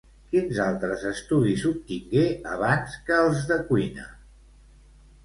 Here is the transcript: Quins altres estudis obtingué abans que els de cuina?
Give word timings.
Quins 0.35 0.59
altres 0.67 1.03
estudis 1.09 1.65
obtingué 1.71 2.23
abans 2.53 2.97
que 3.11 3.19
els 3.27 3.45
de 3.53 3.59
cuina? 3.69 4.07